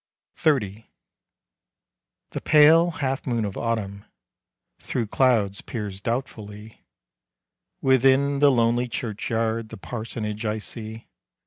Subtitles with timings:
[0.35, 0.85] XXX.
[2.31, 4.05] The pale half moon of autumn
[4.79, 6.83] Through clouds peers doubtfully.
[7.83, 11.07] Within the lonely churchyard The parsonage I see.